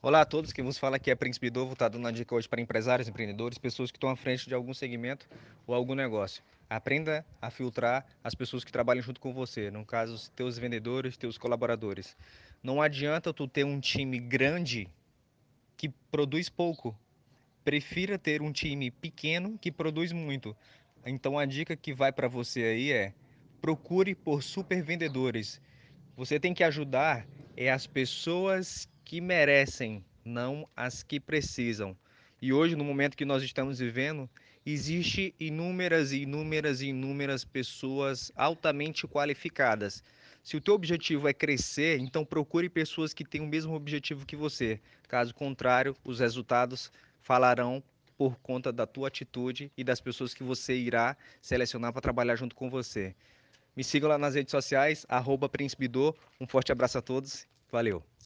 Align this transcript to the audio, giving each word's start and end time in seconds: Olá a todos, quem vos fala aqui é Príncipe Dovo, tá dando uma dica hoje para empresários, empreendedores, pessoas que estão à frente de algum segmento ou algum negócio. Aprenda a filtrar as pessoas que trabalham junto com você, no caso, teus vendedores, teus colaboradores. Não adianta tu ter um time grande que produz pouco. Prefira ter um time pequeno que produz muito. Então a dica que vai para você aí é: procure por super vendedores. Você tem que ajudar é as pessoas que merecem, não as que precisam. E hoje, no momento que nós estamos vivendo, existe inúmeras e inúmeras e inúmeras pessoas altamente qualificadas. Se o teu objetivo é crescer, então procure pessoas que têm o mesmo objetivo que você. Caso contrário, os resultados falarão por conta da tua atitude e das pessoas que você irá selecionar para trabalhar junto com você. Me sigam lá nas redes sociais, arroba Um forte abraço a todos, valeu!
Olá 0.00 0.20
a 0.20 0.24
todos, 0.24 0.52
quem 0.52 0.64
vos 0.64 0.78
fala 0.78 0.94
aqui 0.94 1.10
é 1.10 1.14
Príncipe 1.16 1.50
Dovo, 1.50 1.74
tá 1.74 1.88
dando 1.88 2.04
uma 2.04 2.12
dica 2.12 2.32
hoje 2.32 2.48
para 2.48 2.60
empresários, 2.60 3.08
empreendedores, 3.08 3.58
pessoas 3.58 3.90
que 3.90 3.96
estão 3.96 4.08
à 4.08 4.14
frente 4.14 4.46
de 4.46 4.54
algum 4.54 4.72
segmento 4.72 5.28
ou 5.66 5.74
algum 5.74 5.92
negócio. 5.92 6.40
Aprenda 6.70 7.26
a 7.42 7.50
filtrar 7.50 8.06
as 8.22 8.32
pessoas 8.32 8.62
que 8.62 8.70
trabalham 8.70 9.02
junto 9.02 9.20
com 9.20 9.34
você, 9.34 9.72
no 9.72 9.84
caso, 9.84 10.30
teus 10.36 10.56
vendedores, 10.56 11.16
teus 11.16 11.36
colaboradores. 11.36 12.16
Não 12.62 12.80
adianta 12.80 13.34
tu 13.34 13.48
ter 13.48 13.64
um 13.64 13.80
time 13.80 14.20
grande 14.20 14.88
que 15.76 15.88
produz 16.12 16.48
pouco. 16.48 16.96
Prefira 17.64 18.16
ter 18.16 18.40
um 18.40 18.52
time 18.52 18.92
pequeno 18.92 19.58
que 19.58 19.72
produz 19.72 20.12
muito. 20.12 20.56
Então 21.04 21.36
a 21.36 21.44
dica 21.44 21.74
que 21.74 21.92
vai 21.92 22.12
para 22.12 22.28
você 22.28 22.62
aí 22.62 22.92
é: 22.92 23.12
procure 23.60 24.14
por 24.14 24.44
super 24.44 24.80
vendedores. 24.80 25.60
Você 26.16 26.38
tem 26.38 26.54
que 26.54 26.62
ajudar 26.62 27.26
é 27.60 27.72
as 27.72 27.88
pessoas 27.88 28.88
que 29.08 29.22
merecem, 29.22 30.04
não 30.22 30.68
as 30.76 31.02
que 31.02 31.18
precisam. 31.18 31.96
E 32.42 32.52
hoje, 32.52 32.76
no 32.76 32.84
momento 32.84 33.16
que 33.16 33.24
nós 33.24 33.42
estamos 33.42 33.78
vivendo, 33.78 34.28
existe 34.66 35.34
inúmeras 35.40 36.12
e 36.12 36.24
inúmeras 36.24 36.82
e 36.82 36.88
inúmeras 36.88 37.42
pessoas 37.42 38.30
altamente 38.36 39.08
qualificadas. 39.08 40.04
Se 40.44 40.58
o 40.58 40.60
teu 40.60 40.74
objetivo 40.74 41.26
é 41.26 41.32
crescer, 41.32 41.98
então 41.98 42.22
procure 42.22 42.68
pessoas 42.68 43.14
que 43.14 43.24
têm 43.24 43.40
o 43.40 43.46
mesmo 43.46 43.72
objetivo 43.74 44.26
que 44.26 44.36
você. 44.36 44.78
Caso 45.08 45.34
contrário, 45.34 45.96
os 46.04 46.20
resultados 46.20 46.92
falarão 47.22 47.82
por 48.18 48.36
conta 48.40 48.70
da 48.70 48.86
tua 48.86 49.08
atitude 49.08 49.72
e 49.74 49.82
das 49.82 50.02
pessoas 50.02 50.34
que 50.34 50.42
você 50.42 50.76
irá 50.76 51.16
selecionar 51.40 51.94
para 51.94 52.02
trabalhar 52.02 52.36
junto 52.36 52.54
com 52.54 52.68
você. 52.68 53.14
Me 53.74 53.82
sigam 53.82 54.10
lá 54.10 54.18
nas 54.18 54.34
redes 54.34 54.50
sociais, 54.50 55.06
arroba 55.08 55.50
Um 56.38 56.46
forte 56.46 56.70
abraço 56.70 56.98
a 56.98 57.02
todos, 57.02 57.46
valeu! 57.72 58.04